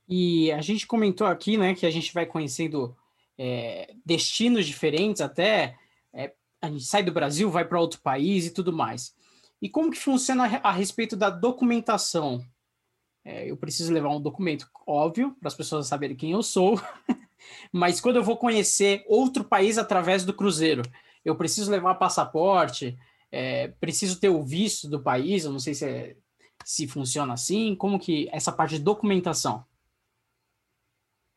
[0.09, 2.97] E a gente comentou aqui, né, que a gente vai conhecendo
[3.39, 5.77] é, destinos diferentes, até
[6.13, 9.15] é, a gente sai do Brasil, vai para outro país e tudo mais.
[9.61, 12.45] E como que funciona a, respeito da documentação?
[13.25, 16.81] É, eu preciso levar um documento, óbvio, para as pessoas saberem quem eu sou,
[17.73, 20.83] mas quando eu vou conhecer outro país através do cruzeiro,
[21.25, 22.99] eu preciso levar passaporte,
[23.31, 26.17] é, preciso ter o visto do país, eu não sei se, é,
[26.65, 29.65] se funciona assim, como que essa parte de documentação?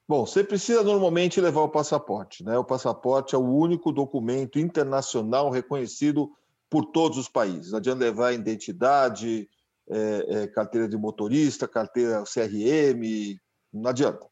[0.07, 2.55] Bom, você precisa normalmente levar o passaporte, né?
[2.57, 6.31] O passaporte é o único documento internacional reconhecido
[6.69, 7.71] por todos os países.
[7.71, 9.49] Não adianta levar identidade,
[9.89, 13.39] é, é, carteira de motorista, carteira CRM,
[13.73, 14.27] não adianta.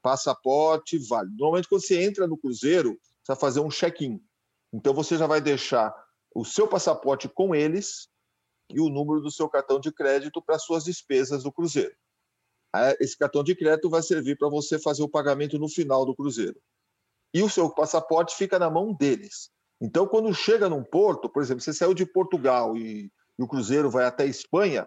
[0.00, 1.30] Passaporte vale.
[1.30, 4.18] Normalmente, quando você entra no cruzeiro, você vai fazer um check-in.
[4.72, 5.94] Então, você já vai deixar
[6.34, 8.08] o seu passaporte com eles
[8.70, 11.94] e o número do seu cartão de crédito para suas despesas do cruzeiro
[13.00, 16.58] esse cartão de crédito vai servir para você fazer o pagamento no final do cruzeiro.
[17.34, 19.50] E o seu passaporte fica na mão deles.
[19.80, 23.90] Então, quando chega num porto, por exemplo, você saiu de Portugal e, e o cruzeiro
[23.90, 24.86] vai até Espanha,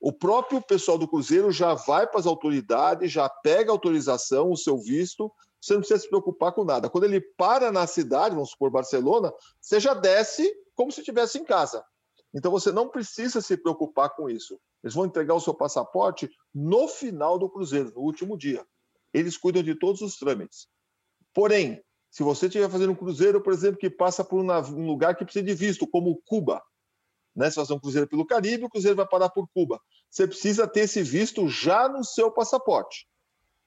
[0.00, 4.56] o próprio pessoal do cruzeiro já vai para as autoridades, já pega a autorização, o
[4.56, 5.32] seu visto,
[5.64, 6.90] você não precisa se preocupar com nada.
[6.90, 11.44] Quando ele para na cidade, vamos supor Barcelona, você já desce como se estivesse em
[11.44, 11.84] casa.
[12.34, 14.60] Então você não precisa se preocupar com isso.
[14.82, 18.66] Eles vão entregar o seu passaporte no final do cruzeiro, no último dia.
[19.12, 20.66] Eles cuidam de todos os trâmites.
[21.32, 25.24] Porém, se você estiver fazendo um cruzeiro, por exemplo, que passa por um lugar que
[25.24, 26.62] precisa de visto, como Cuba,
[27.34, 27.50] né?
[27.50, 29.80] Se fazer um cruzeiro pelo Caribe, o cruzeiro vai parar por Cuba.
[30.10, 33.08] Você precisa ter esse visto já no seu passaporte.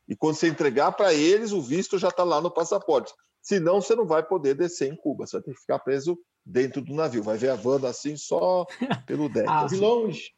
[0.07, 3.13] E quando você entregar para eles, o visto já está lá no passaporte.
[3.41, 5.25] Senão, você não vai poder descer em Cuba.
[5.25, 7.23] Você vai ter que ficar preso dentro do navio.
[7.23, 8.65] Vai ver a Havana assim só
[9.05, 9.47] pelo deck.
[9.47, 9.77] ah, assim.
[9.77, 10.31] Longe.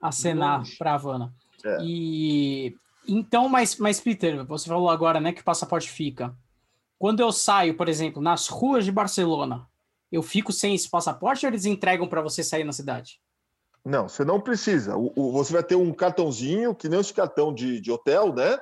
[0.00, 1.34] Acenar para a Havana.
[1.64, 1.78] É.
[1.82, 6.34] E então, mas, mas Peter, você falou agora, né, que o passaporte fica.
[6.98, 9.66] Quando eu saio, por exemplo, nas ruas de Barcelona,
[10.10, 13.20] eu fico sem esse passaporte ou eles entregam para você sair na cidade?
[13.84, 14.96] Não, você não precisa.
[14.96, 18.58] O, o, você vai ter um cartãozinho, que nem esse cartão de, de hotel, né?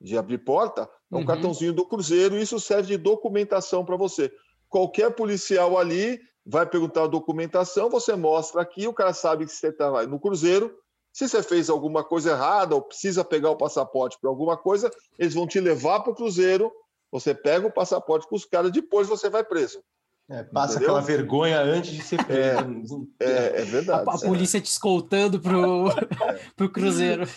[0.00, 0.88] De abrir porta.
[1.12, 1.26] É um uhum.
[1.26, 4.32] cartãozinho do Cruzeiro, e isso serve de documentação para você.
[4.68, 9.68] Qualquer policial ali vai perguntar a documentação, você mostra aqui, o cara sabe que você
[9.68, 10.74] está no Cruzeiro.
[11.12, 15.32] Se você fez alguma coisa errada ou precisa pegar o passaporte para alguma coisa, eles
[15.32, 16.72] vão te levar para o Cruzeiro.
[17.12, 19.80] Você pega o passaporte com os caras, depois você vai preso.
[20.28, 20.96] É, passa Entendeu?
[20.96, 23.08] aquela vergonha antes de ser preso.
[23.20, 24.08] É, é, é verdade.
[24.08, 25.86] A, a polícia te escoltando pro,
[26.56, 27.28] pro Cruzeiro.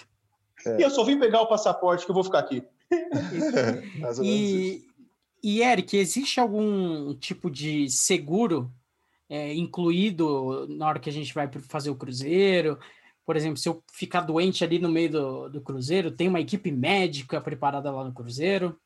[0.66, 0.80] É.
[0.80, 2.64] E eu só vim pegar o passaporte que eu vou ficar aqui.
[4.24, 4.86] e,
[5.44, 8.72] e, Eric, existe algum tipo de seguro
[9.30, 12.80] é, incluído na hora que a gente vai fazer o Cruzeiro?
[13.26, 16.72] Por exemplo, se eu ficar doente ali no meio do, do Cruzeiro, tem uma equipe
[16.72, 18.80] médica preparada lá no Cruzeiro?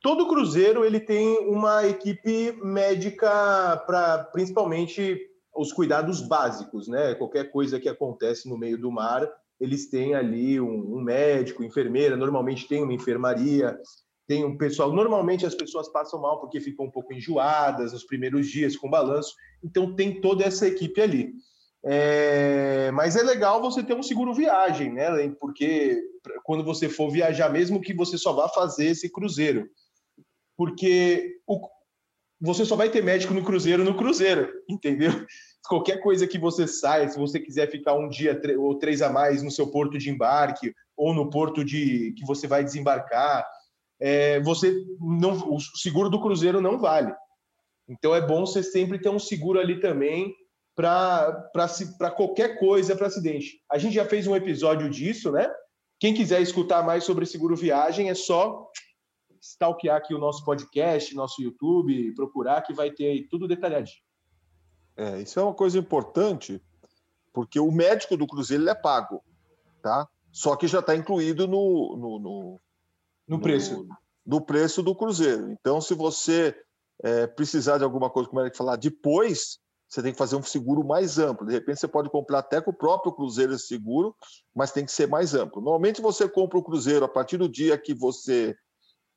[0.00, 5.20] Todo cruzeiro ele tem uma equipe médica para principalmente
[5.54, 7.14] os cuidados básicos, né?
[7.14, 12.16] Qualquer coisa que acontece no meio do mar, eles têm ali um, um médico, enfermeira,
[12.16, 13.78] normalmente tem uma enfermaria,
[14.26, 14.92] tem um pessoal.
[14.92, 19.34] Normalmente as pessoas passam mal porque ficam um pouco enjoadas nos primeiros dias com balanço,
[19.62, 21.32] então tem toda essa equipe ali.
[21.88, 25.06] É, mas é legal você ter um seguro viagem, né?
[25.40, 26.02] Porque
[26.42, 29.68] quando você for viajar, mesmo que você só vá fazer esse cruzeiro,
[30.56, 31.60] porque o,
[32.40, 35.12] você só vai ter médico no cruzeiro no cruzeiro, entendeu?
[35.68, 39.40] Qualquer coisa que você saia, se você quiser ficar um dia ou três a mais
[39.44, 43.46] no seu porto de embarque ou no porto de que você vai desembarcar,
[44.00, 47.14] é, você não, o seguro do cruzeiro não vale.
[47.88, 50.34] Então é bom você sempre ter um seguro ali também
[50.76, 53.62] para qualquer coisa para acidente.
[53.70, 55.50] A gente já fez um episódio disso, né?
[55.98, 58.70] Quem quiser escutar mais sobre seguro viagem é só
[59.40, 63.96] stalkear aqui o nosso podcast, nosso YouTube, procurar que vai ter aí tudo detalhadinho.
[64.96, 66.62] É, isso é uma coisa importante,
[67.32, 69.22] porque o médico do Cruzeiro ele é pago,
[69.82, 70.06] tá?
[70.30, 72.60] Só que já está incluído no, no, no,
[73.26, 73.84] no preço.
[73.84, 75.50] No, no, preço do Cruzeiro.
[75.50, 76.54] Então, se você
[77.02, 79.58] é, precisar de alguma coisa, como é que falar, depois,
[79.88, 81.46] você tem que fazer um seguro mais amplo.
[81.46, 84.14] De repente, você pode comprar até com o próprio Cruzeiro esse seguro,
[84.54, 85.62] mas tem que ser mais amplo.
[85.62, 88.56] Normalmente, você compra o Cruzeiro a partir do dia que você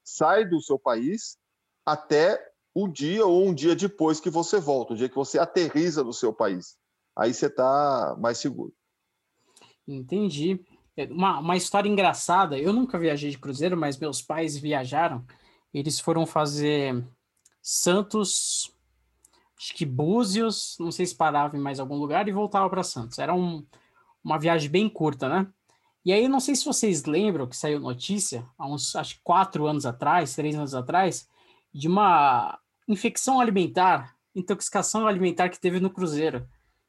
[0.03, 1.37] sai do seu país
[1.85, 2.39] até
[2.73, 6.13] o dia ou um dia depois que você volta, o dia que você aterriza no
[6.13, 6.77] seu país.
[7.17, 8.73] Aí você está mais seguro.
[9.87, 10.63] Entendi.
[10.95, 12.57] É, uma, uma história engraçada.
[12.57, 15.25] Eu nunca viajei de cruzeiro, mas meus pais viajaram.
[15.73, 17.03] Eles foram fazer
[17.61, 18.71] Santos,
[19.59, 23.19] acho que Búzios, não sei se parava em mais algum lugar e voltava para Santos.
[23.19, 23.65] Era um,
[24.23, 25.47] uma viagem bem curta, né?
[26.05, 29.67] E aí, não sei se vocês lembram que saiu notícia, há uns, acho que quatro
[29.67, 31.27] anos atrás, três anos atrás,
[31.73, 36.47] de uma infecção alimentar, intoxicação alimentar que teve no Cruzeiro.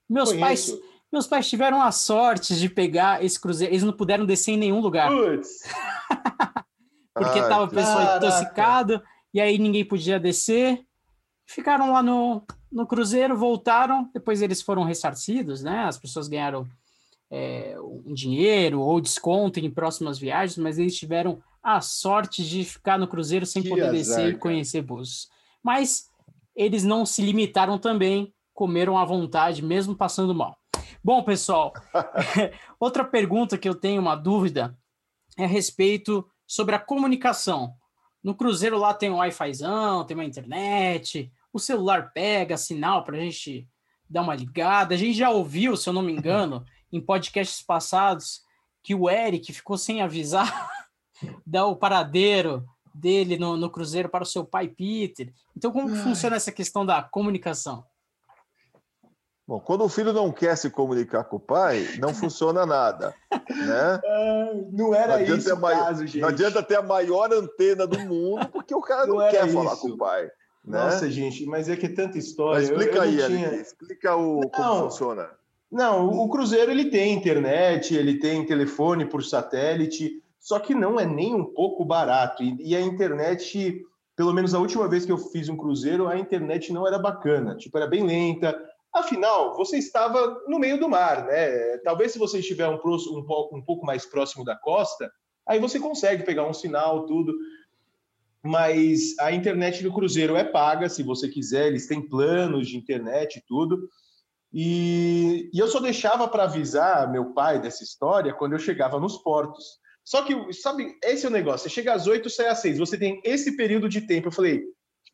[0.09, 0.73] Meus pais,
[1.13, 4.81] meus pais tiveram a sorte de pegar esse Cruzeiro, eles não puderam descer em nenhum
[4.81, 5.11] lugar.
[7.13, 9.03] Porque estava o pessoal intoxicado,
[9.35, 10.87] e aí ninguém podia descer.
[11.45, 15.85] Ficaram lá no, no Cruzeiro, voltaram, depois eles foram ressarcidos, né?
[15.85, 16.69] As pessoas ganharam
[17.31, 22.99] é, um dinheiro ou desconto em próximas viagens, mas eles tiveram a sorte de ficar
[22.99, 24.29] no Cruzeiro sem que poder azar, descer cara.
[24.31, 25.29] e conhecer Búzios.
[25.63, 26.09] Mas
[26.55, 30.57] eles não se limitaram também, comeram à vontade, mesmo passando mal.
[31.03, 31.73] Bom, pessoal,
[32.79, 34.77] outra pergunta que eu tenho uma dúvida
[35.37, 37.75] é a respeito sobre a comunicação.
[38.23, 43.21] No Cruzeiro lá tem um Wi-Fizão, tem uma internet, o celular pega sinal para a
[43.21, 43.69] gente
[44.09, 44.95] dar uma ligada.
[44.95, 48.43] A gente já ouviu, se eu não me engano, em podcasts passados,
[48.83, 50.69] que o Eric ficou sem avisar
[51.47, 55.33] dar o paradeiro dele no, no Cruzeiro para o seu pai Peter.
[55.57, 56.03] Então, como Ai.
[56.03, 57.85] funciona essa questão da comunicação?
[59.47, 63.13] Bom, quando o filho não quer se comunicar com o pai, não funciona nada,
[63.51, 64.01] né?
[64.73, 66.21] não era não isso o caso, gente.
[66.21, 69.55] Não adianta ter a maior antena do mundo, porque o cara não, não quer isso.
[69.55, 70.31] falar com o pai.
[70.65, 70.79] Né?
[70.79, 72.61] Nossa, gente, mas é que é tanta história.
[72.61, 73.55] Mas explica eu, eu aí, tinha...
[73.55, 75.31] explica o, como funciona.
[75.71, 81.07] Não, o Cruzeiro ele tem internet, ele tem telefone por satélite, só que não é
[81.07, 82.43] nem um pouco barato.
[82.43, 83.81] E, e, a internet,
[84.17, 87.57] pelo menos a última vez que eu fiz um cruzeiro, a internet não era bacana,
[87.57, 88.59] tipo, era bem lenta.
[88.93, 91.79] Afinal, você estava no meio do mar, né?
[91.85, 95.09] Talvez se você estiver um, um, um pouco mais próximo da costa,
[95.47, 97.33] aí você consegue pegar um sinal, tudo.
[98.43, 103.37] Mas a internet do cruzeiro é paga, se você quiser, eles têm planos de internet
[103.37, 103.89] e tudo.
[104.53, 109.19] E, e eu só deixava para avisar meu pai dessa história quando eu chegava nos
[109.19, 109.79] portos.
[110.05, 111.69] Só que, sabe, esse é o negócio.
[111.69, 112.79] Você chega às 8, sai às 6.
[112.79, 114.29] Você tem esse período de tempo.
[114.29, 114.63] Eu falei,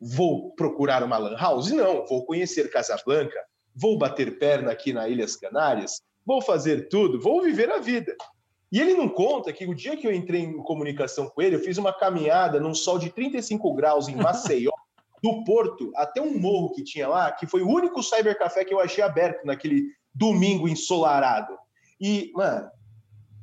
[0.00, 1.70] vou procurar uma lan house?
[1.70, 3.38] Não, vou conhecer Casablanca,
[3.74, 8.14] vou bater perna aqui na Ilhas Canárias, vou fazer tudo, vou viver a vida.
[8.70, 11.60] E ele não conta que o dia que eu entrei em comunicação com ele, eu
[11.60, 14.72] fiz uma caminhada num sol de 35 graus em Maceió,
[15.22, 18.80] do Porto até um morro que tinha lá, que foi o único cybercafé que eu
[18.80, 21.56] achei aberto naquele domingo ensolarado.
[22.00, 22.68] E, mano,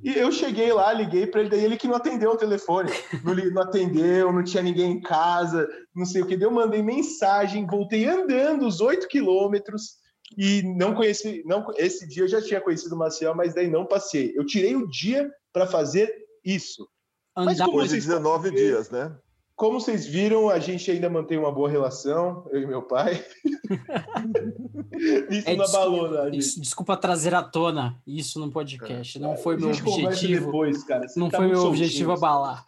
[0.03, 2.91] e eu cheguei lá, liguei para ele, daí ele que não atendeu o telefone.
[3.23, 6.35] Não, não, atendeu, não tinha ninguém em casa, não sei o que.
[6.35, 10.02] Daí eu mandei mensagem, voltei andando os oito quilômetros
[10.37, 11.43] e não conheci.
[11.45, 14.33] Não, esse dia eu já tinha conhecido o Maciel, mas daí não passei.
[14.35, 16.87] Eu tirei o dia para fazer isso.
[17.35, 19.15] Mas depois de 19 dias, né?
[19.55, 23.23] Como vocês viram, a gente ainda mantém uma boa relação, eu e meu pai.
[25.29, 26.31] isso é, na balona.
[26.31, 29.19] Desculpa trazer à tona isso no podcast.
[29.19, 30.47] Não foi meu objetivo.
[30.47, 31.05] Depois, cara.
[31.15, 32.65] não tá foi meu objetivo abalar.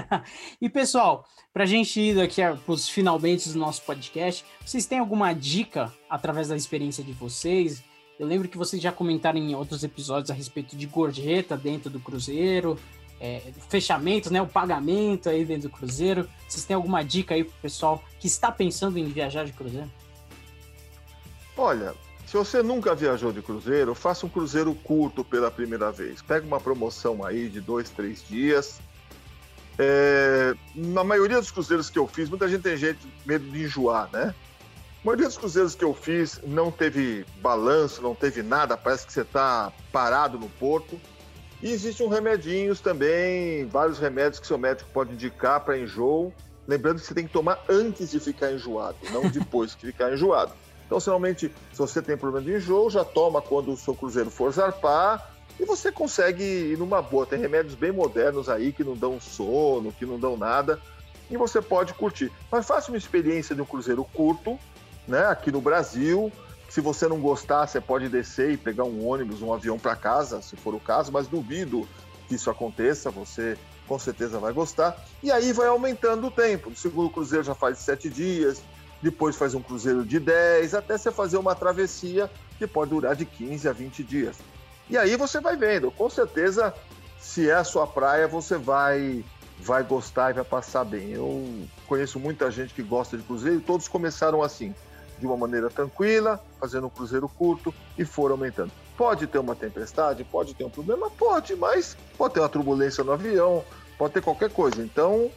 [0.60, 4.98] e pessoal, para a gente ir aqui para os finalmente do nosso podcast, vocês têm
[4.98, 7.82] alguma dica através da experiência de vocês?
[8.18, 12.00] Eu lembro que vocês já comentaram em outros episódios a respeito de gorjeta dentro do
[12.00, 12.78] cruzeiro,
[13.20, 16.28] é, fechamentos, né, o pagamento aí dentro do cruzeiro.
[16.48, 19.90] Vocês têm alguma dica aí para o pessoal que está pensando em viajar de cruzeiro?
[21.56, 21.94] Olha,
[22.26, 26.20] se você nunca viajou de cruzeiro, faça um cruzeiro curto pela primeira vez.
[26.20, 28.80] Pega uma promoção aí de dois, três dias.
[29.78, 34.08] É, na maioria dos cruzeiros que eu fiz, muita gente tem gente medo de enjoar,
[34.12, 34.34] né?
[35.02, 39.12] A maioria dos cruzeiros que eu fiz não teve balanço, não teve nada, parece que
[39.12, 40.98] você está parado no porto.
[41.62, 46.32] E existem remedinhos também, vários remédios que seu médico pode indicar para enjoo.
[46.66, 50.52] Lembrando que você tem que tomar antes de ficar enjoado, não depois que ficar enjoado.
[50.86, 54.52] Então, normalmente, se você tem problema de enjoo, já toma quando o seu cruzeiro for
[54.52, 57.26] zarpar e você consegue ir numa boa.
[57.26, 60.80] Tem remédios bem modernos aí que não dão sono, que não dão nada
[61.30, 62.30] e você pode curtir.
[62.50, 64.58] Mas faça uma experiência de um cruzeiro curto,
[65.06, 66.32] né, aqui no Brasil,
[66.68, 70.42] se você não gostar, você pode descer e pegar um ônibus, um avião para casa,
[70.42, 71.88] se for o caso, mas duvido
[72.28, 74.96] que isso aconteça, você com certeza vai gostar.
[75.22, 76.70] E aí vai aumentando o tempo.
[76.70, 78.62] O segundo cruzeiro já faz sete dias,
[79.00, 83.24] depois faz um cruzeiro de 10, até você fazer uma travessia que pode durar de
[83.24, 84.36] 15 a 20 dias.
[84.88, 86.72] E aí você vai vendo, com certeza,
[87.18, 89.24] se é a sua praia, você vai
[89.58, 91.12] vai gostar e vai passar bem.
[91.12, 94.74] Eu conheço muita gente que gosta de cruzeiro e todos começaram assim
[95.18, 98.70] de uma maneira tranquila, fazendo um cruzeiro curto e for aumentando.
[98.96, 103.12] Pode ter uma tempestade, pode ter um problema, pode, mas pode ter uma turbulência no
[103.12, 103.64] avião,
[103.96, 104.82] pode ter qualquer coisa.
[104.82, 105.30] Então,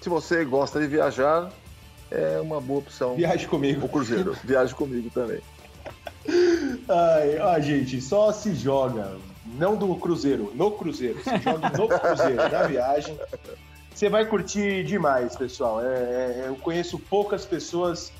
[0.00, 1.50] se você gosta de viajar,
[2.10, 3.16] é uma boa opção.
[3.16, 3.86] Viaje comigo.
[3.86, 5.40] O cruzeiro, viaje comigo também.
[6.88, 11.22] Ai, ó, gente, só se joga, não do cruzeiro, no cruzeiro.
[11.22, 13.18] Se joga no cruzeiro, na viagem.
[13.94, 15.84] Você vai curtir demais, pessoal.
[15.84, 18.12] É, é, eu conheço poucas pessoas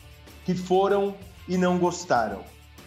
[0.44, 1.14] que foram
[1.46, 2.40] e não gostaram.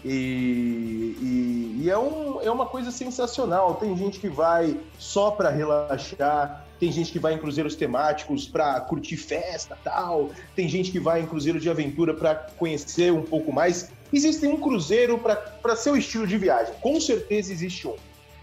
[0.04, 3.76] E, e, e é, um, é uma coisa sensacional.
[3.76, 8.82] Tem gente que vai só para relaxar, tem gente que vai em cruzeiros temáticos para
[8.82, 13.54] curtir festa tal, tem gente que vai em cruzeiro de aventura para conhecer um pouco
[13.54, 13.92] mais.
[14.12, 17.96] Existe um cruzeiro para seu estilo de viagem, com certeza existe um.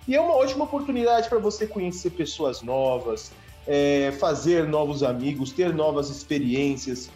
[0.06, 3.32] E é uma ótima oportunidade para você conhecer pessoas novas,
[3.66, 7.10] é, fazer novos amigos, ter novas experiências.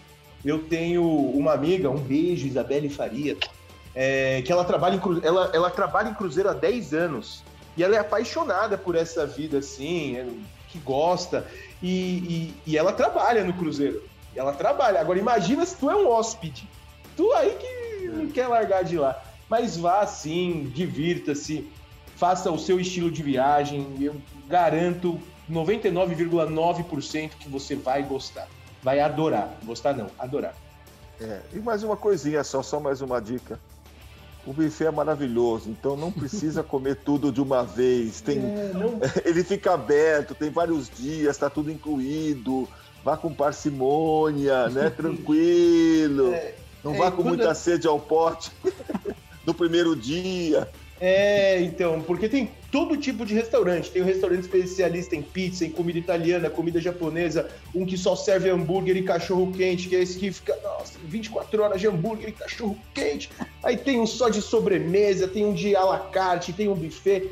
[0.44, 3.36] Eu tenho uma amiga, um beijo, Isabelle Faria,
[3.94, 7.44] é, que ela trabalha, em, ela, ela trabalha em cruzeiro há 10 anos.
[7.76, 10.26] E ela é apaixonada por essa vida, assim, é,
[10.72, 11.46] que gosta.
[11.82, 14.02] E, e, e, ela trabalha no cruzeiro.
[14.34, 15.00] Ela trabalha.
[15.00, 16.68] Agora, imagina se tu é um hóspede.
[17.16, 19.22] Tu aí que não quer largar de lá.
[19.48, 21.70] Mas vá sim, divirta-se,
[22.16, 23.94] faça o seu estilo de viagem.
[24.00, 24.16] Eu
[24.48, 25.20] garanto
[25.50, 28.48] 99,9% que você vai gostar
[28.82, 29.54] vai adorar.
[29.64, 30.54] Gostar não, adorar.
[31.20, 33.58] É, e mais uma coisinha só, só mais uma dica.
[34.44, 38.20] O buffet é maravilhoso, então não precisa comer tudo de uma vez.
[38.20, 39.00] Tem, é, não...
[39.24, 42.68] Ele fica aberto, tem vários dias, está tudo incluído.
[43.04, 44.90] Vá com parcimônia, né?
[44.96, 46.32] Tranquilo.
[46.32, 48.50] É, não vá é, com muita sede ao pote
[49.46, 50.68] no primeiro dia.
[51.00, 53.90] É, então, porque tem, todo tipo de restaurante.
[53.90, 58.48] Tem um restaurante especialista em pizza, em comida italiana, comida japonesa, um que só serve
[58.48, 62.32] hambúrguer e cachorro quente, que é esse que fica, nossa, 24 horas de hambúrguer e
[62.32, 63.30] cachorro quente.
[63.62, 67.30] Aí tem um só de sobremesa, tem um de à la carte, tem um buffet.